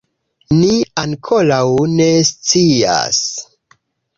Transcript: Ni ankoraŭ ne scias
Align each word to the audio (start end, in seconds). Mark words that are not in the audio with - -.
Ni 0.61 0.77
ankoraŭ 1.01 1.67
ne 1.99 2.09
scias 2.33 3.21